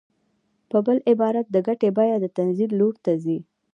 په 0.69 0.77
بل 0.85 0.97
عبارت 1.11 1.45
د 1.51 1.57
ګټې 1.67 1.89
بیه 1.97 2.15
د 2.19 2.25
تنزل 2.37 2.71
لوري 2.79 2.99
ته 3.05 3.11
ځي 3.23 3.37